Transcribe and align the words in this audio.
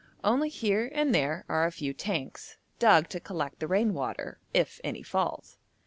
Only 0.23 0.49
here 0.49 0.89
and 0.95 1.13
there 1.13 1.45
are 1.47 1.67
a 1.67 1.71
few 1.71 1.93
tanks, 1.93 2.57
dug 2.79 3.07
to 3.09 3.19
collect 3.19 3.59
the 3.59 3.67
rain 3.67 3.93
water, 3.93 4.39
if 4.51 4.81
any 4.83 5.03
falls. 5.03 5.59